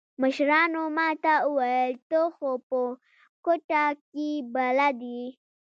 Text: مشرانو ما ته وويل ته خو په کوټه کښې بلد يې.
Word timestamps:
مشرانو 0.21 0.81
ما 0.97 1.07
ته 1.23 1.33
وويل 1.49 1.93
ته 2.09 2.21
خو 2.35 2.51
په 2.67 2.79
کوټه 3.45 3.83
کښې 3.99 4.31
بلد 4.53 4.97
يې. 5.13 5.27